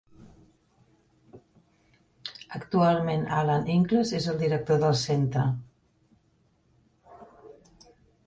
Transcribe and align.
Actualment 2.59 3.27
Alan 3.41 3.69
Inkles 3.75 4.13
és 4.21 4.27
el 4.33 4.41
director 4.45 4.81
del 4.85 4.97
centre. 5.01 5.43